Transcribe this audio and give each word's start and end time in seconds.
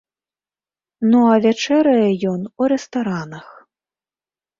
Ну 1.09 1.19
а 1.33 1.35
вячэрае 1.43 2.07
ён 2.31 2.41
у 2.61 2.71
рэстаранах. 2.73 3.47